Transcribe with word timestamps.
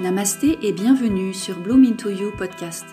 Namasté 0.00 0.56
et 0.62 0.70
bienvenue 0.70 1.34
sur 1.34 1.58
Bloom 1.58 1.84
Into 1.84 2.08
You 2.08 2.30
podcast, 2.38 2.86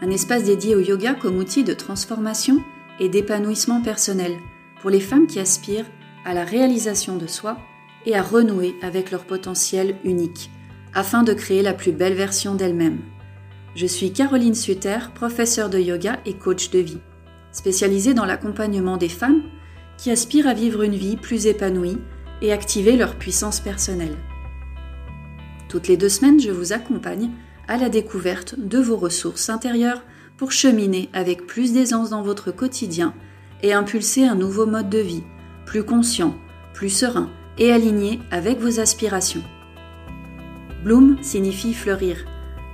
un 0.00 0.10
espace 0.10 0.44
dédié 0.44 0.76
au 0.76 0.80
yoga 0.80 1.14
comme 1.14 1.38
outil 1.38 1.64
de 1.64 1.74
transformation 1.74 2.62
et 3.00 3.08
d'épanouissement 3.08 3.82
personnel 3.82 4.36
pour 4.80 4.90
les 4.90 5.00
femmes 5.00 5.26
qui 5.26 5.40
aspirent 5.40 5.90
à 6.24 6.34
la 6.34 6.44
réalisation 6.44 7.16
de 7.16 7.26
soi 7.26 7.58
et 8.04 8.14
à 8.14 8.22
renouer 8.22 8.76
avec 8.80 9.10
leur 9.10 9.24
potentiel 9.24 9.96
unique 10.04 10.52
afin 10.94 11.24
de 11.24 11.32
créer 11.32 11.62
la 11.62 11.74
plus 11.74 11.90
belle 11.90 12.14
version 12.14 12.54
d'elles-mêmes. 12.54 13.00
Je 13.74 13.86
suis 13.86 14.12
Caroline 14.12 14.54
Suter, 14.54 14.98
professeure 15.16 15.68
de 15.68 15.80
yoga 15.80 16.20
et 16.26 16.34
coach 16.34 16.70
de 16.70 16.78
vie, 16.78 17.00
spécialisée 17.50 18.14
dans 18.14 18.24
l'accompagnement 18.24 18.98
des 18.98 19.08
femmes 19.08 19.42
qui 19.98 20.12
aspirent 20.12 20.46
à 20.46 20.54
vivre 20.54 20.82
une 20.82 20.94
vie 20.94 21.16
plus 21.16 21.46
épanouie 21.46 21.98
et 22.40 22.52
activer 22.52 22.96
leur 22.96 23.16
puissance 23.16 23.58
personnelle. 23.58 24.16
Toutes 25.68 25.88
les 25.88 25.96
deux 25.96 26.08
semaines, 26.08 26.40
je 26.40 26.50
vous 26.50 26.72
accompagne 26.72 27.30
à 27.68 27.76
la 27.76 27.88
découverte 27.88 28.54
de 28.58 28.78
vos 28.78 28.96
ressources 28.96 29.50
intérieures 29.50 30.02
pour 30.36 30.52
cheminer 30.52 31.08
avec 31.12 31.46
plus 31.46 31.72
d'aisance 31.72 32.10
dans 32.10 32.22
votre 32.22 32.52
quotidien 32.52 33.14
et 33.62 33.72
impulser 33.72 34.24
un 34.24 34.34
nouveau 34.34 34.66
mode 34.66 34.90
de 34.90 34.98
vie, 34.98 35.24
plus 35.64 35.82
conscient, 35.82 36.36
plus 36.74 36.90
serein 36.90 37.30
et 37.58 37.72
aligné 37.72 38.20
avec 38.30 38.60
vos 38.60 38.80
aspirations. 38.80 39.42
Bloom 40.84 41.16
signifie 41.22 41.74
fleurir. 41.74 42.24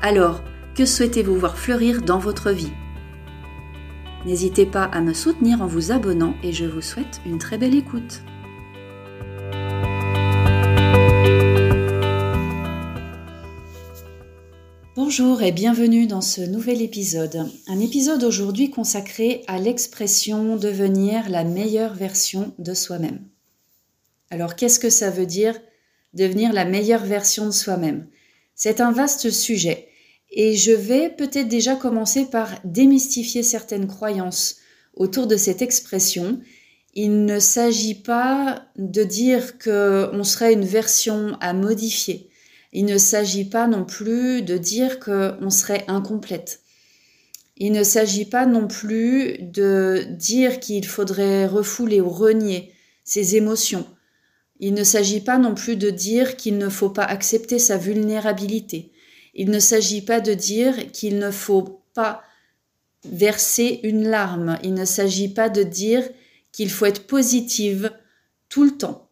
Alors, 0.03 0.43
que 0.75 0.85
souhaitez-vous 0.85 1.37
voir 1.37 1.57
fleurir 1.57 2.03
dans 2.03 2.19
votre 2.19 2.51
vie? 2.51 2.73
N'hésitez 4.27 4.67
pas 4.67 4.85
à 4.85 5.01
me 5.01 5.15
soutenir 5.15 5.63
en 5.63 5.67
vous 5.67 5.93
abonnant 5.93 6.35
et 6.43 6.53
je 6.53 6.65
vous 6.65 6.81
souhaite 6.81 7.21
une 7.25 7.39
très 7.39 7.59
belle 7.59 7.75
écoute. 7.75 8.23
Bonjour 15.15 15.43
et 15.43 15.53
bienvenue 15.53 16.07
dans 16.07 16.23
ce 16.23 16.41
nouvel 16.41 16.81
épisode. 16.81 17.47
Un 17.69 17.81
épisode 17.81 18.25
aujourd'hui 18.25 18.71
consacré 18.71 19.45
à 19.47 19.59
l'expression 19.59 20.57
devenir 20.57 21.29
la 21.29 21.45
meilleure 21.45 21.93
version 21.93 22.55
de 22.59 22.73
soi-même. 22.73 23.21
Alors 24.31 24.57
qu'est-ce 24.57 24.81
que 24.81 24.89
ça 24.89 25.11
veut 25.11 25.27
dire 25.27 25.61
devenir 26.15 26.55
la 26.55 26.65
meilleure 26.65 27.05
version 27.05 27.45
de 27.45 27.51
soi-même? 27.51 28.07
C'est 28.55 28.81
un 28.81 28.91
vaste 28.91 29.29
sujet 29.29 29.89
et 30.31 30.57
je 30.57 30.73
vais 30.73 31.11
peut-être 31.11 31.49
déjà 31.49 31.77
commencer 31.77 32.25
par 32.25 32.49
démystifier 32.65 33.43
certaines 33.43 33.89
croyances 33.89 34.61
autour 34.95 35.27
de 35.27 35.37
cette 35.37 35.61
expression. 35.61 36.41
Il 36.95 37.27
ne 37.27 37.39
s'agit 37.39 37.97
pas 37.97 38.65
de 38.79 39.05
dire 39.05 39.59
qu'on 39.59 40.25
serait 40.25 40.55
une 40.55 40.65
version 40.65 41.37
à 41.43 41.53
modifier 41.53 42.31
il 42.73 42.87
ne 42.87 42.99
s'agit 42.99 43.45
pas 43.45 43.67
non 43.67 43.85
plus 43.85 44.43
de 44.43 44.57
dire 44.57 44.99
qu'on 44.99 45.51
serait 45.51 45.85
incomplète. 45.89 46.61
Il 47.59 47.73
ne 47.73 47.85
s'agit 47.85 48.25
pas 48.25 48.47
non 48.47 48.67
plus 48.67 49.37
de 49.41 50.07
dire 50.11 50.59
qu'il 50.59 50.87
faudrait 50.87 51.47
refouler 51.47 52.01
ou 52.01 52.09
renier 52.09 52.73
ses 53.05 53.37
émotions. 53.37 53.87
Il 54.59 54.75
ne 54.75 54.85
s'agit 54.85 55.21
pas 55.21 55.39
non 55.39 55.55
plus 55.55 55.77
de 55.77 55.91
dire 55.91 56.37
qu'il 56.37 56.57
ne 56.57 56.69
faut 56.69 56.89
pas 56.91 57.05
accepter 57.05 57.59
sa 57.59 57.77
vulnérabilité. 57.77 58.93
Il 59.35 59.51
ne 59.51 59.59
s'agit 59.59 60.03
pas 60.03 60.21
de 60.21 60.35
dire 60.35 60.93
qu'il 60.93 61.19
ne 61.19 61.31
faut 61.31 61.83
pas 61.95 62.23
verser 63.05 63.81
une 63.83 64.09
larme. 64.09 64.59
Il 64.63 64.75
ne 64.75 64.85
s'agit 64.85 65.29
pas 65.29 65.49
de 65.49 65.63
dire 65.63 66.09
qu'il 66.53 66.71
faut 66.71 66.87
être 66.87 67.07
positive 67.07 67.91
tout 68.49 68.65
le 68.65 68.77
temps. 68.77 69.11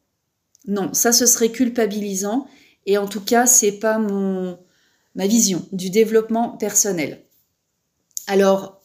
Non, 0.66 0.92
ça 0.94 1.12
ce 1.12 1.26
serait 1.26 1.50
culpabilisant 1.50 2.46
et 2.90 2.98
en 2.98 3.06
tout 3.06 3.20
cas, 3.20 3.46
c'est 3.46 3.78
pas 3.78 3.98
mon 3.98 4.58
ma 5.14 5.28
vision 5.28 5.64
du 5.70 5.90
développement 5.90 6.56
personnel. 6.56 7.22
Alors, 8.26 8.82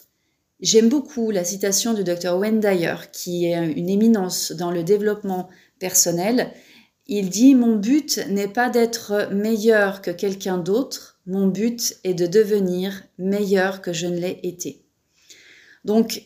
j'aime 0.59 0.89
beaucoup 0.89 1.31
la 1.31 1.43
citation 1.43 1.95
du 1.95 2.03
docteur 2.03 2.37
Wayne 2.37 2.59
Dyer, 2.59 2.95
qui 3.11 3.45
est 3.45 3.73
une 3.73 3.89
éminence 3.89 4.51
dans 4.51 4.69
le 4.69 4.83
développement 4.83 5.49
personnel. 5.79 6.51
Il 7.07 7.29
dit 7.29 7.55
Mon 7.55 7.77
but 7.77 8.19
n'est 8.29 8.47
pas 8.47 8.69
d'être 8.69 9.29
meilleur 9.31 10.03
que 10.03 10.11
quelqu'un 10.11 10.59
d'autre, 10.59 11.19
mon 11.25 11.47
but 11.47 11.97
est 12.03 12.13
de 12.13 12.27
devenir 12.27 13.01
meilleur 13.17 13.81
que 13.81 13.91
je 13.91 14.05
ne 14.05 14.19
l'ai 14.19 14.39
été. 14.43 14.85
Donc, 15.83 16.21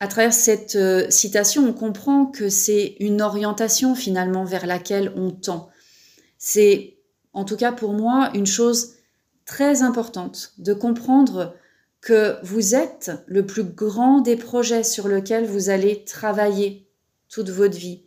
à 0.00 0.08
travers 0.08 0.32
cette 0.32 0.76
euh, 0.76 1.10
citation, 1.10 1.68
on 1.68 1.74
comprend 1.74 2.24
que 2.24 2.48
c'est 2.48 2.96
une 3.00 3.20
orientation 3.20 3.94
finalement 3.94 4.44
vers 4.44 4.66
laquelle 4.66 5.12
on 5.14 5.30
tend. 5.30 5.68
C'est 6.38 6.97
en 7.38 7.44
tout 7.44 7.56
cas 7.56 7.70
pour 7.70 7.92
moi, 7.92 8.30
une 8.34 8.46
chose 8.46 8.94
très 9.44 9.82
importante 9.82 10.54
de 10.58 10.74
comprendre 10.74 11.54
que 12.00 12.36
vous 12.42 12.74
êtes 12.74 13.12
le 13.28 13.46
plus 13.46 13.62
grand 13.62 14.20
des 14.20 14.34
projets 14.34 14.82
sur 14.82 15.06
lesquels 15.06 15.46
vous 15.46 15.70
allez 15.70 16.04
travailler 16.04 16.88
toute 17.28 17.50
votre 17.50 17.76
vie. 17.76 18.02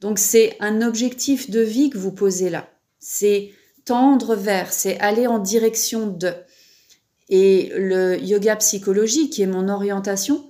Donc 0.00 0.20
c'est 0.20 0.56
un 0.60 0.82
objectif 0.82 1.50
de 1.50 1.58
vie 1.60 1.90
que 1.90 1.98
vous 1.98 2.12
posez 2.12 2.48
là. 2.48 2.68
C'est 3.00 3.50
tendre 3.84 4.36
vers, 4.36 4.72
c'est 4.72 5.00
aller 5.00 5.26
en 5.26 5.40
direction 5.40 6.06
de. 6.06 6.32
Et 7.28 7.72
le 7.76 8.20
yoga 8.20 8.54
psychologie, 8.54 9.30
qui 9.30 9.42
est 9.42 9.48
mon 9.48 9.68
orientation, 9.68 10.48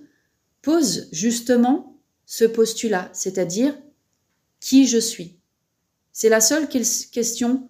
pose 0.60 1.08
justement 1.10 1.98
ce 2.26 2.44
postulat, 2.44 3.08
c'est-à-dire 3.14 3.74
qui 4.60 4.86
je 4.86 4.98
suis. 4.98 5.38
C'est 6.12 6.28
la 6.28 6.42
seule 6.42 6.68
question 6.68 7.68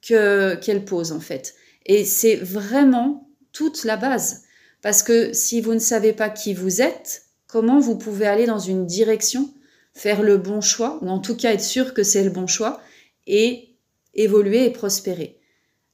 qu'elle 0.00 0.84
pose 0.84 1.12
en 1.12 1.20
fait. 1.20 1.54
Et 1.84 2.04
c'est 2.04 2.36
vraiment 2.36 3.28
toute 3.52 3.84
la 3.84 3.96
base. 3.96 4.42
Parce 4.82 5.02
que 5.02 5.32
si 5.32 5.60
vous 5.60 5.74
ne 5.74 5.78
savez 5.78 6.12
pas 6.12 6.30
qui 6.30 6.54
vous 6.54 6.80
êtes, 6.80 7.22
comment 7.46 7.80
vous 7.80 7.96
pouvez 7.96 8.26
aller 8.26 8.46
dans 8.46 8.58
une 8.58 8.86
direction, 8.86 9.52
faire 9.94 10.22
le 10.22 10.36
bon 10.36 10.60
choix, 10.60 10.98
ou 11.02 11.08
en 11.08 11.18
tout 11.18 11.36
cas 11.36 11.52
être 11.52 11.62
sûr 11.62 11.94
que 11.94 12.02
c'est 12.02 12.22
le 12.22 12.30
bon 12.30 12.46
choix, 12.46 12.80
et 13.26 13.76
évoluer 14.14 14.66
et 14.66 14.70
prospérer. 14.70 15.40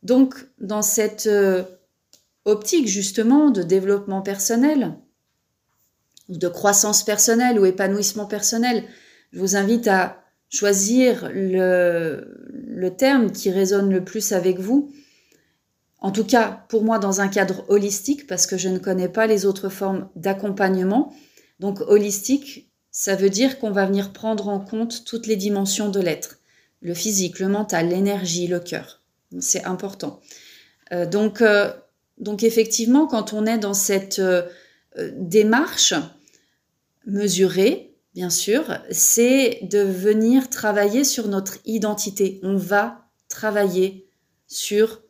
Donc, 0.03 0.35
dans 0.59 0.83
cette 0.83 1.27
euh, 1.27 1.63
optique 2.45 2.89
justement 2.89 3.51
de 3.51 3.63
développement 3.63 4.23
personnel, 4.23 4.97
de 6.29 6.49
croissance 6.49 7.05
personnelle 7.05 7.59
ou 7.59 7.65
épanouissement 7.65 8.27
personnel, 8.27 8.85
je 9.33 9.39
vous 9.39 9.57
invite 9.57 9.87
à 9.89 10.23
choisir 10.51 11.31
le, 11.33 12.52
le 12.83 12.97
terme 12.97 13.31
qui 13.31 13.53
résonne 13.53 13.91
le 13.91 14.05
plus 14.05 14.33
avec 14.33 14.59
vous. 14.59 14.93
En 16.01 16.11
tout 16.11 16.25
cas, 16.25 16.65
pour 16.69 16.83
moi, 16.83 16.99
dans 16.99 17.21
un 17.21 17.29
cadre 17.29 17.65
holistique, 17.69 18.27
parce 18.27 18.49
que 18.49 18.59
je 18.59 18.69
ne 18.69 18.79
connais 18.79 19.09
pas 19.09 19.29
les 19.29 19.47
autres 19.47 19.69
formes 19.69 20.09
d'accompagnement. 20.17 21.15
Donc, 21.61 21.81
holistique, 21.83 22.73
ça 22.91 23.15
veut 23.15 23.31
dire 23.31 23.61
qu'on 23.61 23.71
va 23.71 23.87
venir 23.87 24.13
prendre 24.13 24.49
en 24.49 24.59
compte 24.59 25.05
toutes 25.05 25.29
les 25.29 25.37
dimensions 25.37 25.91
de 25.91 26.01
l'être. 26.01 26.41
Le 26.81 26.93
physique, 26.93 27.39
le 27.39 27.47
mental, 27.47 27.89
l'énergie, 27.89 28.49
le 28.49 28.59
cœur. 28.59 29.01
C'est 29.39 29.65
important. 29.65 30.21
Euh, 30.93 31.07
donc, 31.07 31.41
euh, 31.41 31.73
donc, 32.19 32.43
effectivement, 32.43 33.07
quand 33.07 33.33
on 33.33 33.47
est 33.47 33.59
dans 33.59 33.75
cette 33.75 34.19
euh, 34.19 34.43
démarche 35.15 35.95
mesurée, 37.07 37.92
bien 38.15 38.31
sûr, 38.31 38.65
c'est 38.91 39.61
de 39.63 39.81
venir 39.81 40.51
travailler 40.51 41.05
sur 41.05 41.29
notre 41.29 41.59
identité. 41.65 42.41
On 42.43 42.57
va 42.57 43.09
travailler 43.29 44.09
sur 44.47 45.03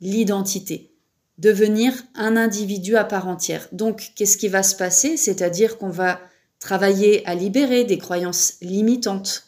l'identité, 0.00 0.94
devenir 1.36 1.92
un 2.14 2.36
individu 2.36 2.96
à 2.96 3.04
part 3.04 3.28
entière. 3.28 3.68
Donc, 3.72 4.12
qu'est-ce 4.16 4.38
qui 4.38 4.48
va 4.48 4.62
se 4.62 4.76
passer? 4.76 5.16
C'est-à-dire 5.16 5.78
qu'on 5.78 5.90
va 5.90 6.20
travailler 6.58 7.26
à 7.26 7.34
libérer 7.34 7.84
des 7.84 7.98
croyances 7.98 8.54
limitantes, 8.60 9.44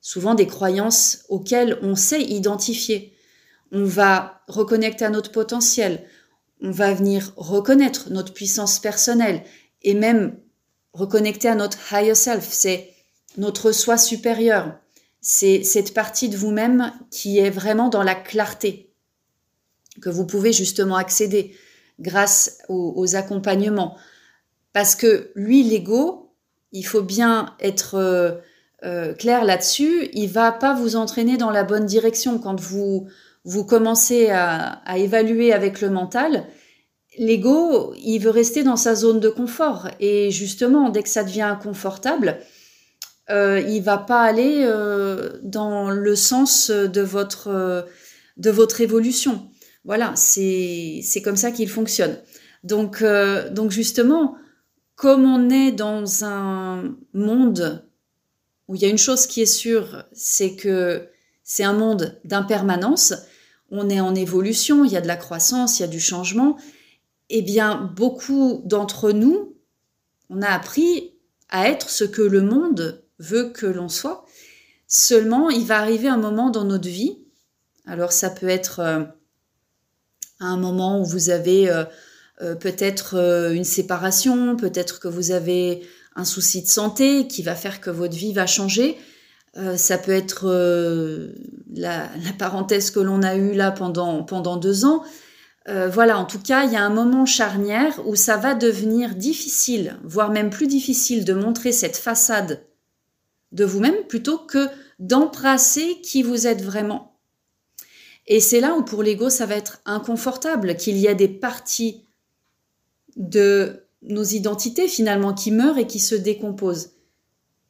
souvent 0.00 0.34
des 0.34 0.46
croyances 0.46 1.24
auxquelles 1.28 1.78
on 1.82 1.94
sait 1.94 2.22
identifier. 2.22 3.14
On 3.72 3.84
va 3.84 4.42
reconnecter 4.46 5.04
à 5.04 5.10
notre 5.10 5.32
potentiel, 5.32 6.06
on 6.62 6.70
va 6.70 6.94
venir 6.94 7.32
reconnaître 7.36 8.10
notre 8.10 8.32
puissance 8.32 8.78
personnelle 8.78 9.42
et 9.82 9.94
même 9.94 10.38
reconnecter 10.96 11.48
à 11.48 11.54
notre 11.54 11.78
higher 11.92 12.14
self, 12.14 12.48
c'est 12.50 12.90
notre 13.36 13.72
soi 13.72 13.98
supérieur. 13.98 14.74
C'est 15.20 15.62
cette 15.62 15.92
partie 15.94 16.28
de 16.28 16.36
vous-même 16.36 16.92
qui 17.10 17.38
est 17.38 17.50
vraiment 17.50 17.88
dans 17.88 18.02
la 18.02 18.14
clarté, 18.14 18.92
que 20.00 20.08
vous 20.08 20.26
pouvez 20.26 20.52
justement 20.52 20.96
accéder 20.96 21.54
grâce 22.00 22.58
aux, 22.68 23.16
accompagnements. 23.16 23.96
Parce 24.72 24.94
que 24.94 25.32
lui, 25.34 25.62
l'ego, 25.62 26.32
il 26.72 26.84
faut 26.84 27.02
bien 27.02 27.54
être 27.60 27.94
euh, 27.94 28.32
euh, 28.84 29.14
clair 29.14 29.44
là-dessus, 29.44 30.08
il 30.12 30.28
va 30.28 30.52
pas 30.52 30.74
vous 30.74 30.96
entraîner 30.96 31.36
dans 31.36 31.50
la 31.50 31.64
bonne 31.64 31.86
direction 31.86 32.38
quand 32.38 32.60
vous 32.60 33.08
vous 33.44 33.64
commencez 33.64 34.28
à, 34.28 34.82
à 34.84 34.98
évaluer 34.98 35.52
avec 35.52 35.80
le 35.80 35.88
mental 35.88 36.46
l'ego, 37.18 37.94
il 38.02 38.18
veut 38.18 38.30
rester 38.30 38.62
dans 38.62 38.76
sa 38.76 38.94
zone 38.94 39.20
de 39.20 39.28
confort. 39.28 39.88
Et 40.00 40.30
justement, 40.30 40.90
dès 40.90 41.02
que 41.02 41.08
ça 41.08 41.24
devient 41.24 41.42
inconfortable, 41.42 42.38
euh, 43.30 43.60
il 43.60 43.82
va 43.82 43.98
pas 43.98 44.22
aller 44.22 44.62
euh, 44.64 45.38
dans 45.42 45.90
le 45.90 46.14
sens 46.14 46.70
de 46.70 47.00
votre, 47.00 47.48
euh, 47.48 47.82
de 48.36 48.50
votre 48.50 48.80
évolution. 48.80 49.50
Voilà, 49.84 50.12
c'est 50.16 51.02
comme 51.24 51.36
ça 51.36 51.50
qu'il 51.52 51.68
fonctionne. 51.68 52.18
Donc, 52.64 53.02
euh, 53.02 53.48
donc 53.50 53.70
justement, 53.70 54.36
comme 54.96 55.24
on 55.24 55.48
est 55.50 55.70
dans 55.70 56.24
un 56.24 56.96
monde 57.14 57.88
où 58.66 58.74
il 58.74 58.82
y 58.82 58.84
a 58.84 58.88
une 58.88 58.98
chose 58.98 59.26
qui 59.26 59.42
est 59.42 59.46
sûre, 59.46 60.04
c'est 60.12 60.56
que 60.56 61.08
c'est 61.44 61.62
un 61.62 61.72
monde 61.72 62.18
d'impermanence, 62.24 63.14
on 63.70 63.88
est 63.88 64.00
en 64.00 64.16
évolution, 64.16 64.84
il 64.84 64.90
y 64.90 64.96
a 64.96 65.00
de 65.00 65.06
la 65.06 65.16
croissance, 65.16 65.78
il 65.78 65.82
y 65.82 65.84
a 65.84 65.88
du 65.88 66.00
changement, 66.00 66.56
eh 67.30 67.42
bien, 67.42 67.92
beaucoup 67.96 68.62
d'entre 68.64 69.12
nous, 69.12 69.56
on 70.30 70.42
a 70.42 70.48
appris 70.48 71.12
à 71.48 71.68
être 71.68 71.90
ce 71.90 72.04
que 72.04 72.22
le 72.22 72.42
monde 72.42 73.02
veut 73.18 73.50
que 73.50 73.66
l'on 73.66 73.88
soit. 73.88 74.24
Seulement, 74.88 75.50
il 75.50 75.64
va 75.64 75.78
arriver 75.78 76.08
un 76.08 76.16
moment 76.16 76.50
dans 76.50 76.64
notre 76.64 76.88
vie, 76.88 77.18
alors 77.86 78.12
ça 78.12 78.30
peut 78.30 78.48
être 78.48 78.80
euh, 78.80 79.04
un 80.40 80.56
moment 80.56 81.00
où 81.00 81.04
vous 81.04 81.30
avez 81.30 81.70
euh, 81.70 81.84
euh, 82.42 82.54
peut-être 82.54 83.14
une 83.52 83.64
séparation, 83.64 84.56
peut-être 84.56 85.00
que 85.00 85.08
vous 85.08 85.30
avez 85.30 85.86
un 86.14 86.24
souci 86.24 86.62
de 86.62 86.68
santé 86.68 87.26
qui 87.26 87.42
va 87.42 87.54
faire 87.54 87.80
que 87.80 87.90
votre 87.90 88.16
vie 88.16 88.32
va 88.32 88.46
changer. 88.46 88.96
ça 89.76 89.98
peut 89.98 90.12
être 90.12 90.46
la, 91.74 92.08
parenthèse 92.38 92.90
que 92.90 93.00
l'on 93.00 93.22
a 93.22 93.36
eue 93.36 93.52
là 93.52 93.70
pendant, 93.70 94.22
pendant 94.22 94.56
deux 94.56 94.86
ans. 94.86 95.04
Voilà, 95.66 96.18
en 96.18 96.24
tout 96.24 96.38
cas, 96.38 96.64
il 96.64 96.72
y 96.72 96.76
a 96.76 96.82
un 96.82 96.90
moment 96.90 97.26
charnière 97.26 98.00
où 98.06 98.14
ça 98.14 98.36
va 98.36 98.54
devenir 98.54 99.14
difficile, 99.14 99.98
voire 100.04 100.30
même 100.30 100.50
plus 100.50 100.68
difficile 100.68 101.24
de 101.24 101.34
montrer 101.34 101.72
cette 101.72 101.96
façade 101.96 102.64
de 103.52 103.64
vous-même 103.64 104.06
plutôt 104.08 104.38
que 104.38 104.68
d'embrasser 104.98 106.00
qui 106.02 106.22
vous 106.22 106.46
êtes 106.46 106.62
vraiment. 106.62 107.18
Et 108.26 108.40
c'est 108.40 108.60
là 108.60 108.74
où 108.74 108.82
pour 108.82 109.02
l'ego, 109.02 109.30
ça 109.30 109.46
va 109.46 109.56
être 109.56 109.80
inconfortable, 109.84 110.76
qu'il 110.76 110.98
y 110.98 111.08
a 111.08 111.14
des 111.14 111.28
parties 111.28 112.02
de 113.16 113.84
nos 114.02 114.24
identités 114.24 114.88
finalement 114.88 115.32
qui 115.32 115.50
meurent 115.50 115.78
et 115.78 115.86
qui 115.86 116.00
se 116.00 116.14
décomposent. 116.14 116.92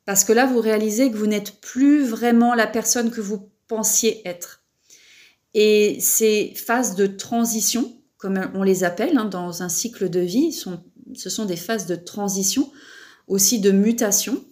Parce 0.05 0.25
que 0.25 0.33
là, 0.33 0.47
vous 0.47 0.61
réalisez 0.61 1.11
que 1.11 1.17
vous 1.17 1.27
n'êtes 1.27 1.61
plus 1.61 2.05
vraiment 2.05 2.55
la 2.55 2.67
personne 2.67 3.11
que 3.11 3.21
vous 3.21 3.49
pensiez 3.69 4.27
être. 4.27 4.63
Et 5.59 5.97
ces 6.01 6.53
phases 6.55 6.97
de 6.97 7.07
transition, 7.07 7.91
comme 8.19 8.39
on 8.53 8.63
les 8.63 8.85
appelle 8.85 9.17
hein, 9.17 9.25
dans 9.25 9.63
un 9.63 9.71
cycle 9.71 10.11
de 10.11 10.21
vie, 10.21 10.53
sont, 10.53 10.81
ce 11.15 11.31
sont 11.31 11.47
des 11.47 11.57
phases 11.57 11.87
de 11.87 11.97
transition, 11.97 12.71
aussi 13.27 13.59
de 13.59 13.71
mutation, 13.71 14.45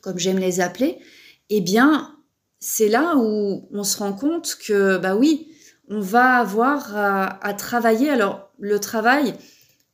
comme 0.00 0.18
j'aime 0.18 0.38
les 0.38 0.60
appeler, 0.60 0.98
eh 1.50 1.60
bien, 1.60 2.16
c'est 2.58 2.88
là 2.88 3.16
où 3.18 3.68
on 3.70 3.84
se 3.84 3.98
rend 3.98 4.14
compte 4.14 4.56
que, 4.66 4.96
bah 4.96 5.14
oui, 5.14 5.52
on 5.90 6.00
va 6.00 6.36
avoir 6.38 6.96
à, 6.96 7.52
travailler. 7.52 8.08
Alors, 8.08 8.50
le 8.58 8.78
travail 8.78 9.34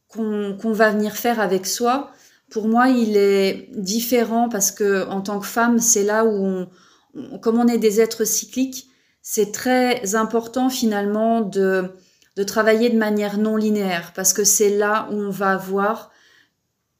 qu'on 0.06 0.55
va 0.62 0.93
venir 0.93 1.17
faire 1.17 1.41
avec 1.41 1.67
soi, 1.67 2.12
pour 2.51 2.69
moi, 2.69 2.89
il 2.89 3.17
est 3.17 3.69
différent 3.75 4.49
parce 4.49 4.71
que 4.71 5.09
en 5.09 5.23
tant 5.23 5.41
que 5.41 5.47
femme, 5.47 5.81
c'est 5.81 6.05
là 6.05 6.25
où, 6.25 6.69
on, 7.15 7.39
comme 7.41 7.59
on 7.59 7.67
est 7.67 7.79
des 7.79 8.01
êtres 8.01 8.25
cycliques, 8.25 8.88
c'est 9.31 9.53
très 9.53 10.15
important 10.15 10.71
finalement 10.71 11.43
de, 11.43 11.91
de 12.37 12.43
travailler 12.45 12.89
de 12.89 12.97
manière 12.97 13.37
non 13.37 13.57
linéaire 13.57 14.15
parce 14.17 14.33
que 14.33 14.43
c'est 14.43 14.71
là 14.71 15.07
où 15.11 15.17
on 15.17 15.29
va 15.29 15.51
avoir, 15.51 16.11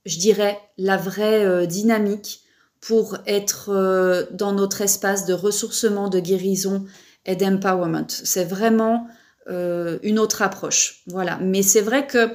je 0.05 0.19
dirais, 0.19 0.59
la 0.77 0.99
vraie 0.99 1.47
euh, 1.47 1.65
dynamique 1.65 2.43
pour 2.83 3.17
être 3.27 3.71
euh, 3.71 4.27
dans 4.31 4.53
notre 4.53 4.83
espace 4.83 5.25
de 5.25 5.33
ressourcement, 5.33 6.11
de 6.11 6.21
guérison 6.21 6.85
et 7.25 7.35
d'empowerment. 7.35 8.09
C'est 8.11 8.45
vraiment 8.45 9.07
euh, 9.49 9.99
une 10.03 10.19
autre 10.19 10.43
approche. 10.43 11.05
Voilà. 11.07 11.39
Mais 11.41 11.63
c'est 11.63 11.81
vrai 11.81 12.07
que, 12.07 12.31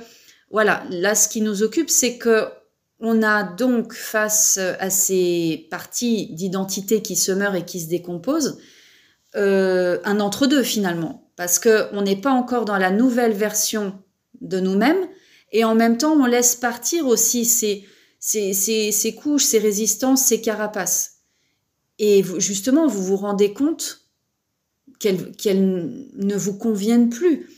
voilà, 0.50 0.84
là, 0.90 1.14
ce 1.14 1.30
qui 1.30 1.42
nous 1.42 1.62
occupe, 1.62 1.92
c'est 1.92 2.18
que 2.18 2.48
on 3.00 3.22
a 3.22 3.44
donc 3.44 3.94
face 3.94 4.58
à 4.58 4.90
ces 4.90 5.68
parties 5.70 6.34
d'identité 6.34 7.04
qui 7.04 7.16
se 7.16 7.32
meurent 7.32 7.56
et 7.56 7.66
qui 7.66 7.80
se 7.80 7.90
décomposent, 7.90 8.58
euh, 9.36 10.00
un 10.04 10.20
entre-deux 10.20 10.64
finalement, 10.64 11.30
parce 11.36 11.60
que 11.60 11.88
on 11.94 12.02
n'est 12.02 12.20
pas 12.20 12.32
encore 12.32 12.66
dans 12.66 12.78
la 12.78 12.92
nouvelle 12.92 13.34
version 13.34 14.00
de 14.42 14.60
nous-mêmes, 14.60 15.08
et 15.52 15.64
en 15.64 15.76
même 15.76 15.98
temps, 15.98 16.14
on 16.14 16.26
laisse 16.26 16.56
partir 16.56 17.08
aussi 17.08 17.46
ces 17.46 17.86
ces, 18.24 19.16
couches, 19.16 19.44
ces 19.44 19.60
résistances, 19.60 20.24
ces 20.24 20.42
carapaces. 20.42 21.18
Et 22.00 22.24
justement, 22.38 22.88
vous 22.88 23.04
vous 23.04 23.18
rendez 23.18 23.54
compte 23.54 24.08
qu'elles 25.00 26.08
ne 26.16 26.36
vous 26.36 26.58
conviennent 26.58 27.10
plus, 27.10 27.50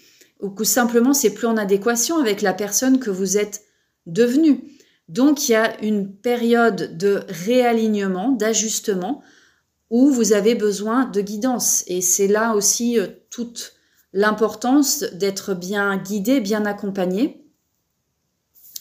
ou 0.42 0.50
que 0.50 0.64
simplement 0.64 1.14
c'est 1.14 1.34
plus 1.34 1.48
en 1.48 1.58
adéquation 1.58 2.18
avec 2.18 2.42
la 2.42 2.54
personne 2.54 3.00
que 3.00 3.12
vous 3.12 3.38
êtes 3.38 3.64
devenue. 4.08 4.64
Donc 5.08 5.48
il 5.48 5.52
y 5.52 5.56
a 5.56 5.80
une 5.84 6.12
période 6.12 6.98
de 6.98 7.22
réalignement, 7.30 8.32
d'ajustement, 8.32 9.22
où 9.90 10.10
vous 10.10 10.34
avez 10.34 10.56
besoin 10.56 11.06
de 11.06 11.22
guidance. 11.22 11.84
Et 11.88 12.02
c'est 12.02 12.28
là 12.28 12.56
aussi 12.56 13.00
euh, 13.00 13.08
toute 13.30 13.74
l'importance 14.14 15.04
d'être 15.14 15.54
bien 15.54 15.98
guidé, 15.98 16.40
bien 16.40 16.66
accompagné, 16.66 17.46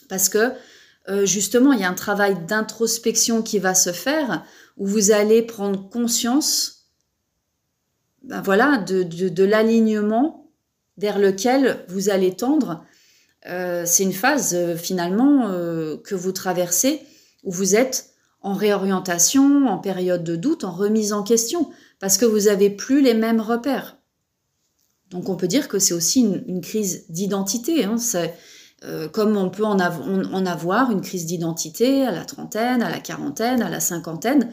parce 0.08 0.28
que 0.28 0.52
euh, 1.08 1.26
justement, 1.26 1.72
il 1.72 1.80
y 1.80 1.84
a 1.84 1.90
un 1.90 1.94
travail 1.94 2.46
d'introspection 2.46 3.42
qui 3.42 3.58
va 3.58 3.74
se 3.74 3.92
faire 3.92 4.44
où 4.76 4.86
vous 4.86 5.10
allez 5.10 5.42
prendre 5.42 5.88
conscience 5.90 6.88
ben 8.22 8.40
voilà, 8.40 8.78
de, 8.78 9.44
l'alignement 9.44 10.50
vers 10.96 11.18
lequel 11.18 11.84
vous 11.88 12.08
allez 12.08 12.34
tendre. 12.34 12.82
Euh, 13.46 13.82
c'est 13.84 14.04
une 14.04 14.14
phase 14.14 14.56
finalement 14.76 15.50
que 16.02 16.14
vous 16.14 16.32
traversez 16.32 17.02
où 17.42 17.52
vous 17.52 17.76
êtes 17.76 18.13
en 18.44 18.52
réorientation, 18.52 19.66
en 19.66 19.78
période 19.78 20.22
de 20.22 20.36
doute, 20.36 20.64
en 20.64 20.70
remise 20.70 21.14
en 21.14 21.22
question, 21.22 21.70
parce 21.98 22.18
que 22.18 22.26
vous 22.26 22.40
n'avez 22.40 22.68
plus 22.68 23.00
les 23.00 23.14
mêmes 23.14 23.40
repères. 23.40 23.96
Donc 25.10 25.30
on 25.30 25.34
peut 25.34 25.48
dire 25.48 25.66
que 25.66 25.78
c'est 25.78 25.94
aussi 25.94 26.20
une, 26.20 26.60
crise 26.60 27.06
d'identité. 27.08 27.84
Hein. 27.84 27.96
Euh, 28.84 29.08
comme 29.08 29.38
on 29.38 29.48
peut 29.48 29.64
en, 29.64 29.78
avoir 29.78 30.90
une 30.90 31.00
crise 31.00 31.24
d'identité 31.24 32.04
à 32.04 32.10
la 32.10 32.26
trentaine, 32.26 32.82
à 32.82 32.90
la 32.90 32.98
quarantaine, 32.98 33.62
à 33.62 33.70
la 33.70 33.80
cinquantaine. 33.80 34.50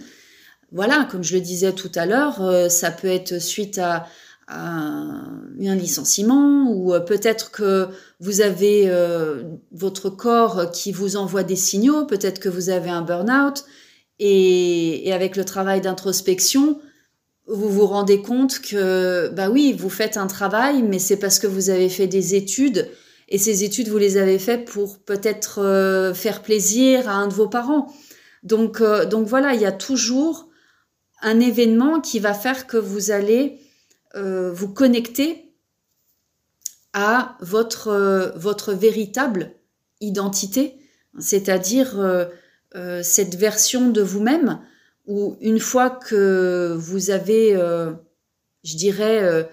Voilà, 0.71 1.05
comme 1.11 1.23
je 1.23 1.35
le 1.35 1.41
disais 1.41 1.73
tout 1.73 1.91
à 1.95 2.05
l'heure, 2.05 2.41
euh, 2.41 2.69
ça 2.69 2.91
peut 2.91 3.09
être 3.09 3.39
suite 3.39 3.77
à, 3.77 4.07
un 4.47 5.75
licenciement 5.75 6.69
ou 6.71 6.93
euh, 6.93 6.99
peut-être 6.99 7.51
que 7.51 7.87
vous 8.19 8.41
avez 8.41 8.91
votre 9.71 10.09
corps 10.09 10.71
qui 10.71 10.91
vous 10.91 11.15
envoie 11.15 11.43
des 11.43 11.55
signaux, 11.55 12.05
peut-être 12.05 12.39
que 12.39 12.49
vous 12.49 12.69
avez 12.69 12.89
un 12.89 13.01
burn-out 13.01 13.63
et, 14.23 15.11
avec 15.11 15.35
le 15.35 15.43
travail 15.43 15.81
d'introspection, 15.81 16.79
vous 17.47 17.69
vous 17.69 17.87
rendez 17.87 18.21
compte 18.21 18.61
que, 18.61 19.29
bah 19.29 19.49
oui, 19.49 19.73
vous 19.73 19.89
faites 19.89 20.15
un 20.15 20.27
travail, 20.27 20.83
mais 20.83 20.99
c'est 20.99 21.17
parce 21.17 21.39
que 21.39 21.47
vous 21.47 21.71
avez 21.71 21.89
fait 21.89 22.07
des 22.07 22.35
études 22.35 22.87
et 23.27 23.37
ces 23.37 23.63
études, 23.63 23.87
vous 23.87 23.97
les 23.97 24.17
avez 24.17 24.37
faites 24.37 24.65
pour 24.65 24.99
peut-être 24.99 25.59
euh, 25.59 26.13
faire 26.13 26.41
plaisir 26.41 27.09
à 27.09 27.13
un 27.13 27.27
de 27.27 27.33
vos 27.33 27.47
parents. 27.47 27.91
Donc, 28.43 28.79
euh, 28.79 29.05
donc 29.05 29.25
voilà, 29.25 29.55
il 29.55 29.61
y 29.61 29.65
a 29.65 29.71
toujours 29.71 30.49
un 31.21 31.39
événement 31.39 31.99
qui 31.99 32.19
va 32.19 32.33
faire 32.33 32.67
que 32.67 32.77
vous 32.77 33.09
allez 33.09 33.59
euh, 34.15 34.51
vous 34.51 34.67
connecter 34.67 35.55
à 36.93 37.37
votre, 37.39 38.33
votre 38.35 38.73
véritable 38.73 39.53
identité, 40.01 40.75
c'est-à-dire 41.19 41.97
cette 43.03 43.35
version 43.35 43.89
de 43.89 44.01
vous-même 44.01 44.59
où 45.07 45.35
une 45.41 45.59
fois 45.59 45.89
que 45.89 46.75
vous 46.77 47.09
avez, 47.09 47.53
je 48.63 48.75
dirais, 48.77 49.49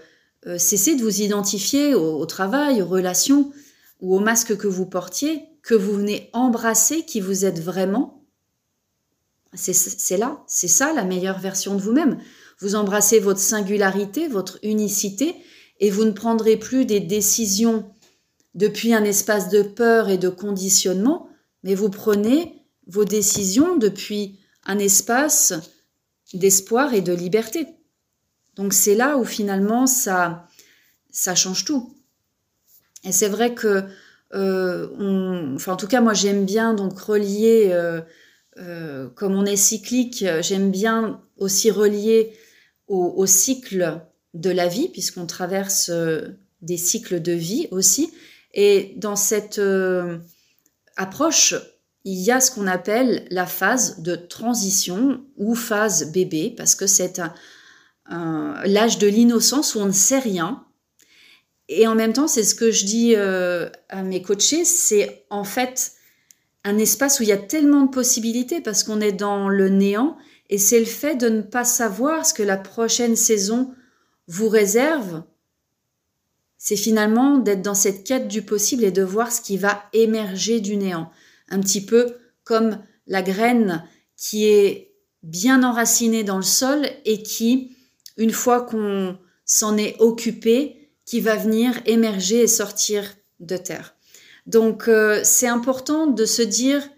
cessé 0.57 0.95
de 0.95 1.03
vous 1.03 1.21
identifier 1.21 1.95
au 1.95 2.25
travail, 2.27 2.81
aux 2.83 2.87
relations, 2.87 3.53
ou 4.01 4.17
au 4.17 4.21
masque 4.21 4.57
que 4.57 4.69
vous 4.69 4.87
portiez, 4.87 5.43
que 5.63 5.75
vous 5.75 5.95
venez 5.95 6.31
embrasser 6.33 7.03
qui 7.03 7.21
vous 7.21 7.45
êtes 7.45 7.61
vraiment, 7.61 8.25
c'est 9.55 10.17
là, 10.17 10.43
c'est 10.47 10.69
ça 10.69 10.93
la 10.93 11.05
meilleure 11.05 11.41
version 11.41 11.75
de 11.75 11.81
vous-même. 11.81 12.19
Vous 12.61 12.75
embrassez 12.75 13.19
votre 13.19 13.41
singularité, 13.41 14.29
votre 14.29 14.59
unicité, 14.63 15.35
et 15.81 15.91
vous 15.91 16.05
ne 16.05 16.13
prendrez 16.13 16.57
plus 16.57 16.85
des 16.85 17.01
décisions 17.01 17.91
depuis 18.55 18.95
un 18.95 19.05
espace 19.05 19.49
de 19.49 19.63
peur 19.63 20.09
et 20.09 20.19
de 20.19 20.29
conditionnement, 20.29 21.29
mais 21.63 21.75
vous 21.75 21.91
prenez 21.91 22.58
vos 22.89 23.05
décisions 23.05 23.77
depuis 23.77 24.39
un 24.65 24.79
espace 24.79 25.55
d'espoir 26.35 26.95
et 26.95 27.01
de 27.01 27.13
liberté. 27.13 27.67
Donc 28.57 28.73
c'est 28.73 28.95
là 28.95 29.17
où 29.17 29.25
finalement 29.25 29.87
ça, 29.87 30.49
ça 31.11 31.35
change 31.35 31.65
tout. 31.65 31.95
Et 33.05 33.13
c'est 33.13 33.29
vrai 33.29 33.55
que, 33.55 33.85
euh, 34.35 35.55
enfin 35.55 35.75
en 35.75 35.77
tout 35.77 35.87
cas 35.87 36.01
moi 36.01 36.15
j'aime 36.15 36.45
bien 36.45 36.75
donc 36.75 36.99
relier, 36.99 37.69
euh, 37.71 38.01
euh, 38.59 39.09
comme 39.11 39.35
on 39.35 39.47
est 39.47 39.57
cyclique, 39.57 40.25
j'aime 40.41 40.71
bien 40.71 41.23
aussi 41.37 41.71
relier 41.71 42.33
au, 42.89 43.27
cycle 43.27 44.01
de 44.35 44.51
la 44.51 44.67
vie 44.67 44.89
puisqu'on 44.89 45.27
traverse 45.27 45.91
des 46.63 46.79
cycles 46.79 47.21
de 47.21 47.33
vie 47.33 47.69
aussi. 47.71 48.11
Et 48.55 48.95
dans 48.97 49.15
cette 49.15 49.61
approche, 50.97 51.55
il 52.11 52.23
y 52.23 52.31
a 52.31 52.41
ce 52.41 52.51
qu'on 52.51 52.67
appelle 52.67 53.27
la 53.31 53.45
phase 53.45 54.01
de 54.01 54.17
transition 54.17 55.21
ou 55.37 55.55
phase 55.55 56.11
bébé, 56.11 56.55
parce 56.57 56.75
que 56.75 56.87
c'est 56.87 57.21
l'âge 58.09 58.97
de 58.97 59.07
l'innocence 59.07 59.75
où 59.75 59.81
on 59.81 59.87
ne 59.87 59.93
sait 59.93 60.19
rien. 60.19 60.65
Et 61.69 61.87
en 61.87 61.95
même 61.95 62.15
temps, 62.15 62.27
c'est 62.27 62.45
ce 62.45 62.55
que 62.55 62.71
je 62.71 62.87
dis 62.87 63.13
euh, 63.15 63.69
à 63.91 64.03
mes 64.03 64.23
coachés, 64.23 64.65
c'est 64.65 65.27
en 65.29 65.45
fait 65.45 65.93
un 66.65 66.79
espace 66.79 67.21
où 67.21 67.25
il 67.25 67.29
y 67.29 67.33
a 67.33 67.37
tellement 67.37 67.83
de 67.83 67.91
possibilités 67.91 68.63
parce 68.63 68.85
qu'on 68.85 69.03
est 69.03 69.13
dans 69.13 69.51
le 69.51 69.69
néant 69.69 70.17
et 70.49 70.57
c'est 70.57 70.81
le 70.81 70.87
fait 70.87 71.15
de 71.15 71.29
ne 71.29 71.43
pas 71.43 71.65
savoir 71.65 72.25
ce 72.25 72.33
que 72.33 72.43
la 72.43 72.57
prochaine 72.57 73.17
saison 73.17 73.75
vous 74.29 74.49
réserve. 74.49 75.25
C'est 76.57 76.77
finalement 76.77 77.37
d'être 77.37 77.61
dans 77.61 77.75
cette 77.75 78.03
quête 78.03 78.29
du 78.29 78.41
possible 78.41 78.85
et 78.85 78.93
de 78.93 79.03
voir 79.03 79.31
ce 79.31 79.43
qui 79.43 79.59
va 79.59 79.85
émerger 79.93 80.61
du 80.61 80.79
néant 80.79 81.11
un 81.51 81.61
petit 81.61 81.85
peu 81.85 82.17
comme 82.45 82.79
la 83.07 83.23
graine 83.23 83.85
qui 84.17 84.47
est 84.47 84.95
bien 85.23 85.63
enracinée 85.63 86.25
dans 86.25 86.37
le 86.37 86.43
sol 86.43 86.89
et 87.05 87.23
qui, 87.23 87.77
une 88.17 88.33
fois 88.33 88.63
qu'on 88.63 89.19
s'en 89.45 89.77
est 89.77 89.97
occupé, 90.01 90.91
qui 91.05 91.21
va 91.21 91.37
venir 91.37 91.81
émerger 91.87 92.43
et 92.43 92.47
sortir 92.47 93.17
de 93.41 93.57
terre. 93.57 93.97
Donc 94.47 94.89
euh, 94.89 95.21
c'est 95.25 95.47
important 95.47 96.07
de 96.07 96.25
se 96.25 96.43
dire 96.43 96.89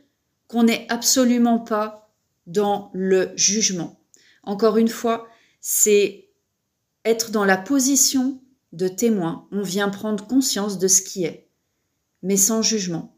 qu'on 0.49 0.65
n'est 0.65 0.87
absolument 0.89 1.59
pas 1.59 2.13
dans 2.47 2.91
le 2.93 3.31
jugement. 3.37 4.01
Encore 4.43 4.79
une 4.79 4.89
fois, 4.89 5.29
c'est 5.61 6.29
être 7.05 7.31
dans 7.31 7.45
la 7.45 7.57
position 7.57 8.41
de 8.73 8.89
témoin. 8.89 9.47
On 9.53 9.63
vient 9.63 9.89
prendre 9.89 10.27
conscience 10.27 10.79
de 10.79 10.89
ce 10.89 11.03
qui 11.03 11.25
est, 11.25 11.49
mais 12.23 12.37
sans 12.37 12.63
jugement. 12.63 13.17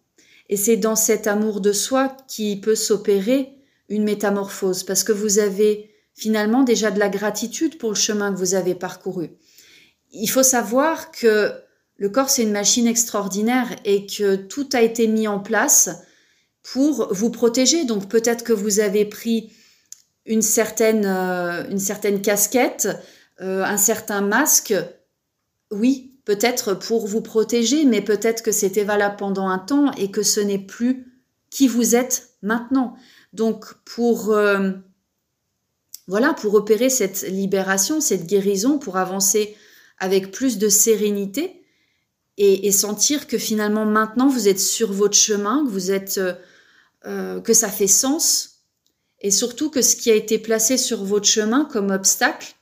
Et 0.52 0.56
c'est 0.58 0.76
dans 0.76 0.96
cet 0.96 1.28
amour 1.28 1.62
de 1.62 1.72
soi 1.72 2.14
qui 2.28 2.60
peut 2.60 2.74
s'opérer 2.74 3.54
une 3.88 4.04
métamorphose, 4.04 4.82
parce 4.82 5.02
que 5.02 5.10
vous 5.10 5.38
avez 5.38 5.90
finalement 6.14 6.62
déjà 6.62 6.90
de 6.90 6.98
la 6.98 7.08
gratitude 7.08 7.78
pour 7.78 7.88
le 7.88 7.96
chemin 7.96 8.30
que 8.30 8.38
vous 8.38 8.54
avez 8.54 8.74
parcouru. 8.74 9.30
Il 10.10 10.26
faut 10.26 10.42
savoir 10.42 11.10
que 11.10 11.54
le 11.96 12.10
corps, 12.10 12.28
c'est 12.28 12.42
une 12.42 12.52
machine 12.52 12.86
extraordinaire 12.86 13.74
et 13.86 14.04
que 14.04 14.36
tout 14.36 14.68
a 14.74 14.82
été 14.82 15.06
mis 15.06 15.26
en 15.26 15.40
place 15.40 15.88
pour 16.62 17.14
vous 17.14 17.30
protéger. 17.30 17.86
Donc 17.86 18.10
peut-être 18.10 18.44
que 18.44 18.52
vous 18.52 18.78
avez 18.78 19.06
pris 19.06 19.54
une 20.26 20.42
certaine, 20.42 21.06
euh, 21.06 21.66
une 21.70 21.78
certaine 21.78 22.20
casquette, 22.20 22.88
euh, 23.40 23.64
un 23.64 23.78
certain 23.78 24.20
masque. 24.20 24.74
Oui, 25.70 26.11
peut-être 26.24 26.74
pour 26.74 27.06
vous 27.06 27.20
protéger, 27.20 27.84
mais 27.84 28.00
peut-être 28.00 28.42
que 28.42 28.52
c'était 28.52 28.84
valable 28.84 29.16
pendant 29.16 29.48
un 29.48 29.58
temps 29.58 29.92
et 29.92 30.10
que 30.10 30.22
ce 30.22 30.40
n'est 30.40 30.58
plus 30.58 31.06
qui 31.50 31.68
vous 31.68 31.94
êtes 31.94 32.30
maintenant. 32.42 32.96
Donc 33.32 33.74
pour 33.84 34.32
euh, 34.32 34.72
voilà, 36.06 36.34
pour 36.34 36.54
opérer 36.54 36.90
cette 36.90 37.22
libération, 37.22 38.00
cette 38.00 38.26
guérison, 38.26 38.78
pour 38.78 38.96
avancer 38.96 39.56
avec 39.98 40.30
plus 40.30 40.58
de 40.58 40.68
sérénité 40.68 41.62
et, 42.38 42.72
sentir 42.72 43.26
que 43.26 43.38
finalement 43.38 43.84
maintenant 43.84 44.26
vous 44.26 44.48
êtes 44.48 44.58
sur 44.58 44.92
votre 44.92 45.16
chemin, 45.16 45.64
que 45.64 45.70
vous 45.70 45.90
êtes 45.90 46.18
euh, 46.18 46.34
euh, 47.04 47.40
que 47.40 47.52
ça 47.52 47.68
fait 47.68 47.86
sens 47.86 48.52
et 49.20 49.30
surtout 49.30 49.70
que 49.70 49.82
ce 49.82 49.94
qui 49.96 50.10
a 50.10 50.14
été 50.14 50.38
placé 50.38 50.76
sur 50.76 51.04
votre 51.04 51.26
chemin 51.26 51.64
comme 51.64 51.90
obstacle, 51.90 52.54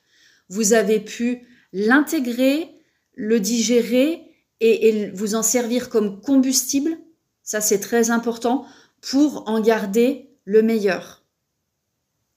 vous 0.48 0.74
avez 0.74 1.00
pu 1.00 1.46
l'intégrer, 1.72 2.68
le 3.14 3.40
digérer 3.40 4.22
et, 4.60 5.10
vous 5.14 5.34
en 5.34 5.42
servir 5.42 5.88
comme 5.88 6.20
combustible, 6.20 6.98
ça 7.42 7.60
c'est 7.60 7.80
très 7.80 8.10
important, 8.10 8.66
pour 9.00 9.48
en 9.48 9.60
garder 9.60 10.30
le 10.44 10.62
meilleur. 10.62 11.24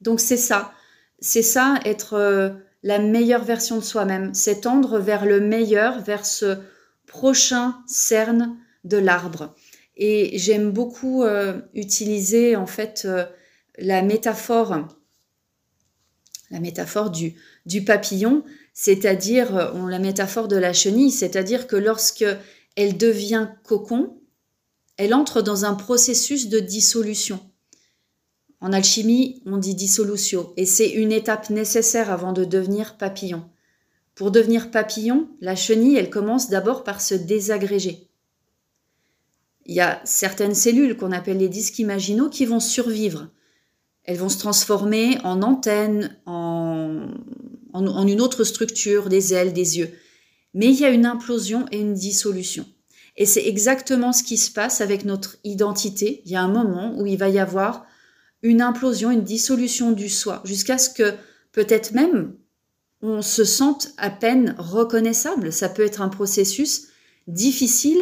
Donc 0.01 0.19
c'est 0.19 0.37
ça, 0.37 0.73
c'est 1.19 1.41
ça 1.41 1.79
être 1.85 2.13
euh, 2.13 2.49
la 2.81 2.99
meilleure 2.99 3.43
version 3.43 3.77
de 3.77 3.83
soi-même, 3.83 4.33
c'est 4.33 4.61
tendre 4.61 4.99
vers 4.99 5.25
le 5.25 5.39
meilleur, 5.39 6.01
vers 6.01 6.25
ce 6.25 6.57
prochain 7.07 7.77
cerne 7.87 8.57
de 8.83 8.97
l'arbre. 8.97 9.55
Et 9.95 10.37
j'aime 10.37 10.71
beaucoup 10.71 11.23
euh, 11.23 11.61
utiliser 11.73 12.55
en 12.55 12.65
fait 12.65 13.03
euh, 13.05 13.25
la 13.77 14.01
métaphore, 14.01 14.87
la 16.49 16.59
métaphore 16.59 17.11
du 17.11 17.83
papillon, 17.85 18.43
c'est-à-dire 18.73 19.55
euh, 19.55 19.71
on 19.75 19.87
la 19.87 19.99
métaphore 19.99 20.47
de 20.47 20.57
la 20.57 20.73
chenille, 20.73 21.11
c'est-à-dire 21.11 21.67
que 21.67 21.75
lorsque 21.75 22.25
elle 22.75 22.97
devient 22.97 23.49
cocon, 23.63 24.17
elle 24.97 25.13
entre 25.13 25.41
dans 25.41 25.65
un 25.65 25.75
processus 25.75 26.49
de 26.49 26.59
dissolution. 26.59 27.39
En 28.59 28.73
alchimie, 28.73 29.41
on 29.45 29.57
dit 29.57 29.75
dissolution, 29.75 30.53
et 30.57 30.65
c'est 30.65 30.89
une 30.89 31.11
étape 31.11 31.49
nécessaire 31.49 32.11
avant 32.11 32.33
de 32.33 32.45
devenir 32.45 32.97
papillon. 32.97 33.43
Pour 34.15 34.31
devenir 34.31 34.71
papillon, 34.71 35.27
la 35.41 35.55
chenille, 35.55 35.95
elle 35.95 36.09
commence 36.09 36.49
d'abord 36.49 36.83
par 36.83 37.01
se 37.01 37.15
désagréger. 37.15 38.07
Il 39.65 39.75
y 39.75 39.81
a 39.81 40.01
certaines 40.03 40.55
cellules 40.55 40.97
qu'on 40.97 41.11
appelle 41.11 41.37
les 41.37 41.49
disques 41.49 41.79
imaginaux 41.79 42.29
qui 42.29 42.45
vont 42.45 42.59
survivre. 42.59 43.29
Elles 44.03 44.17
vont 44.17 44.29
se 44.29 44.39
transformer 44.39 45.17
en 45.23 45.41
antennes, 45.41 46.17
en 46.25 47.07
en, 47.73 48.07
une 48.07 48.21
autre 48.21 48.43
structure, 48.43 49.09
des 49.09 49.33
ailes, 49.33 49.53
des 49.53 49.79
yeux. 49.79 49.91
Mais 50.53 50.67
il 50.67 50.79
y 50.79 50.85
a 50.85 50.89
une 50.89 51.05
implosion 51.05 51.65
et 51.71 51.79
une 51.79 51.93
dissolution. 51.93 52.65
Et 53.17 53.25
c'est 53.25 53.45
exactement 53.45 54.13
ce 54.13 54.23
qui 54.23 54.37
se 54.37 54.51
passe 54.51 54.81
avec 54.81 55.05
notre 55.05 55.37
identité. 55.43 56.21
Il 56.25 56.31
y 56.31 56.35
a 56.35 56.41
un 56.41 56.47
moment 56.47 56.95
où 56.97 57.05
il 57.05 57.17
va 57.17 57.29
y 57.29 57.39
avoir 57.39 57.85
une 58.41 58.61
implosion, 58.61 59.11
une 59.11 59.23
dissolution 59.23 59.91
du 59.91 60.09
soi, 60.09 60.41
jusqu'à 60.45 60.77
ce 60.77 60.89
que 60.89 61.13
peut-être 61.51 61.93
même 61.93 62.33
on 63.03 63.21
se 63.21 63.43
sente 63.43 63.89
à 63.97 64.09
peine 64.09 64.55
reconnaissable. 64.57 65.51
Ça 65.51 65.67
peut 65.67 65.83
être 65.83 66.01
un 66.01 66.07
processus 66.07 66.87
difficile 67.27 68.01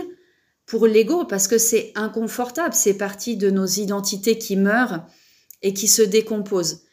pour 0.68 0.86
l'ego 0.86 1.26
parce 1.26 1.48
que 1.48 1.58
c'est 1.58 1.92
inconfortable, 1.96 2.76
c'est 2.76 2.94
partie 2.94 3.36
de 3.36 3.50
nos 3.50 3.66
identités 3.66 4.38
qui 4.38 4.56
meurent 4.56 5.06
et 5.64 5.74
qui 5.74 5.88
se 5.88 6.04
décomposent. 6.04 6.84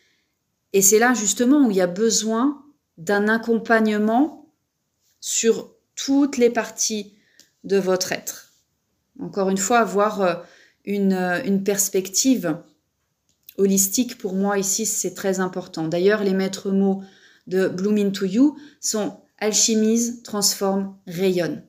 Et 0.73 0.80
c'est 0.80 0.99
là 0.99 1.12
justement 1.12 1.66
où 1.66 1.70
il 1.70 1.76
y 1.76 1.82
a 1.82 1.87
besoin 1.87 2.64
d'un 2.99 3.28
accompagnement 3.28 4.52
sur 5.21 5.73
toutes 5.95 6.37
les 6.37 6.50
parties 6.50 7.14
de 7.64 7.78
votre 7.78 8.12
être. 8.12 8.52
Encore 9.21 9.49
une 9.49 9.59
fois, 9.59 9.78
avoir 9.78 10.21
euh, 10.21 10.35
une, 10.85 11.12
euh, 11.12 11.43
une 11.45 11.64
perspective 11.64 12.59
holistique, 13.57 14.19
pour 14.19 14.35
moi 14.35 14.59
ici, 14.59 14.87
c'est 14.87 15.14
très 15.14 15.40
important. 15.40 15.88
D'ailleurs, 15.88 16.23
les 16.23 16.35
maîtres 16.35 16.71
mots 16.71 17.02
de 17.47 17.67
Bloom 17.67 17.99
into 17.99 18.26
You 18.26 18.57
sont 18.81 19.17
alchimise, 19.38 20.23
transforme, 20.23 20.97
rayonne. 21.07 21.62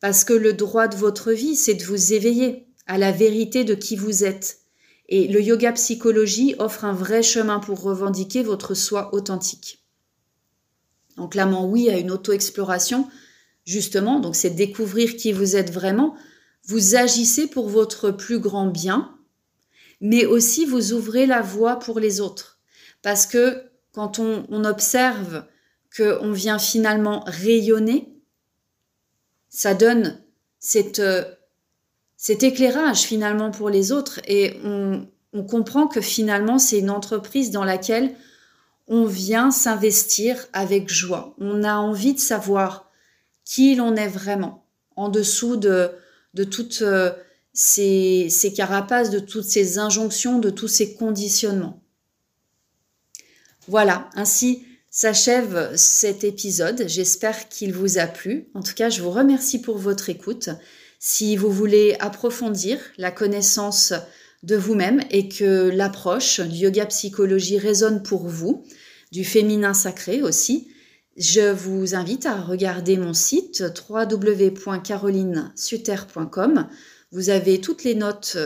Parce 0.00 0.24
que 0.24 0.32
le 0.32 0.52
droit 0.52 0.88
de 0.88 0.96
votre 0.96 1.32
vie, 1.32 1.56
c'est 1.56 1.74
de 1.74 1.84
vous 1.84 2.12
éveiller 2.12 2.68
à 2.86 2.98
la 2.98 3.12
vérité 3.12 3.64
de 3.64 3.74
qui 3.74 3.96
vous 3.96 4.24
êtes. 4.24 4.60
Et 5.08 5.26
le 5.28 5.42
yoga 5.42 5.72
psychologie 5.72 6.54
offre 6.58 6.84
un 6.84 6.92
vrai 6.92 7.22
chemin 7.22 7.58
pour 7.58 7.82
revendiquer 7.82 8.42
votre 8.42 8.74
soi 8.74 9.14
authentique. 9.14 9.84
Donc 11.18 11.32
clairement 11.32 11.66
oui 11.66 11.90
à 11.90 11.98
une 11.98 12.10
auto-exploration, 12.10 13.08
justement, 13.66 14.20
donc 14.20 14.36
c'est 14.36 14.50
découvrir 14.50 15.16
qui 15.16 15.32
vous 15.32 15.56
êtes 15.56 15.70
vraiment. 15.70 16.14
Vous 16.64 16.96
agissez 16.96 17.48
pour 17.48 17.68
votre 17.68 18.10
plus 18.10 18.38
grand 18.38 18.66
bien, 18.66 19.14
mais 20.00 20.24
aussi 20.24 20.64
vous 20.64 20.92
ouvrez 20.92 21.26
la 21.26 21.42
voie 21.42 21.78
pour 21.78 22.00
les 22.00 22.20
autres. 22.20 22.58
Parce 23.02 23.26
que 23.26 23.64
quand 23.92 24.18
on, 24.18 24.64
observe 24.64 25.44
qu'on 25.96 26.32
vient 26.32 26.58
finalement 26.58 27.24
rayonner, 27.26 28.08
ça 29.48 29.74
donne 29.74 30.20
cette, 30.60 31.02
cet 32.16 32.42
éclairage 32.42 33.00
finalement 33.00 33.50
pour 33.50 33.70
les 33.70 33.90
autres 33.90 34.20
et 34.28 34.60
on 34.64 35.44
comprend 35.44 35.88
que 35.88 36.00
finalement 36.00 36.58
c'est 36.58 36.78
une 36.78 36.90
entreprise 36.90 37.50
dans 37.50 37.64
laquelle 37.64 38.14
on 38.88 39.04
vient 39.04 39.50
s'investir 39.50 40.46
avec 40.52 40.88
joie. 40.88 41.34
On 41.38 41.62
a 41.62 41.76
envie 41.76 42.14
de 42.14 42.18
savoir 42.18 42.90
qui 43.44 43.74
l'on 43.74 43.96
est 43.96 44.08
vraiment, 44.08 44.66
en 44.96 45.08
dessous 45.08 45.56
de, 45.56 45.92
toutes 46.50 46.82
euh, 46.82 47.12
ces 47.52 48.52
carapaces, 48.56 49.10
de 49.10 49.18
toutes 49.18 49.44
ces 49.44 49.78
injonctions, 49.78 50.38
de 50.38 50.50
tous 50.50 50.68
ces 50.68 50.94
conditionnements. 50.94 51.82
Voilà, 53.68 54.08
ainsi 54.14 54.64
s'achève 54.90 55.72
cet 55.76 56.24
épisode. 56.24 56.84
J'espère 56.86 57.48
qu'il 57.48 57.74
vous 57.74 57.98
a 57.98 58.06
plu. 58.06 58.48
En 58.54 58.62
tout 58.62 58.74
cas, 58.74 58.88
je 58.88 59.02
vous 59.02 59.10
remercie 59.10 59.60
pour 59.60 59.76
votre 59.76 60.08
écoute. 60.08 60.48
Si 60.98 61.36
vous 61.36 61.52
voulez 61.52 61.96
approfondir 62.00 62.78
la 62.96 63.10
connaissance 63.10 63.92
de 64.42 64.56
vous-même 64.56 65.02
et 65.10 65.28
que 65.28 65.68
l'approche 65.68 66.40
du 66.40 66.56
yoga 66.56 66.86
psychologie 66.86 67.58
résonne 67.58 68.02
pour 68.02 68.26
vous, 68.26 68.64
du 69.12 69.24
féminin 69.24 69.74
sacré 69.74 70.22
aussi, 70.22 70.68
Je 71.16 71.50
vous 71.50 71.94
invite 71.96 72.26
à 72.26 72.40
regarder 72.40 72.96
mon 72.96 73.12
site 73.12 73.64
www.carolinesuter.com. 73.90 76.68
Vous 77.10 77.30
avez 77.30 77.60
toutes 77.60 77.82
les 77.82 77.96
notes 77.96 78.38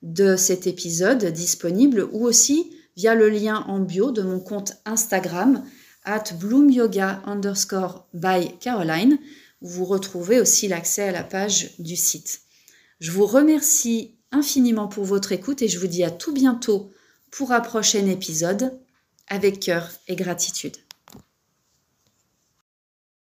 de 0.00 0.36
cet 0.36 0.66
épisode 0.66 1.26
disponibles 1.26 2.08
ou 2.12 2.24
aussi 2.24 2.72
via 2.96 3.14
le 3.14 3.28
lien 3.28 3.62
en 3.68 3.80
bio 3.80 4.10
de 4.10 4.22
mon 4.22 4.40
compte 4.40 4.72
Instagram 4.86 5.62
at 6.04 6.24
bloomyoga 6.40 7.20
underscore 7.26 8.08
by 8.14 8.56
Caroline 8.58 9.18
vous 9.64 9.86
retrouvez 9.86 10.40
aussi 10.40 10.68
l'accès 10.68 11.08
à 11.08 11.12
la 11.12 11.24
page 11.24 11.70
du 11.78 11.96
site. 11.96 12.42
Je 13.00 13.10
vous 13.10 13.24
remercie 13.24 14.18
infiniment 14.34 14.88
pour 14.88 15.04
votre 15.04 15.32
écoute 15.32 15.62
et 15.62 15.68
je 15.68 15.78
vous 15.78 15.86
dis 15.86 16.04
à 16.04 16.10
tout 16.10 16.32
bientôt 16.32 16.90
pour 17.30 17.52
un 17.52 17.60
prochain 17.60 18.06
épisode 18.06 18.78
avec 19.28 19.60
cœur 19.60 19.90
et 20.08 20.16
gratitude. 20.16 20.83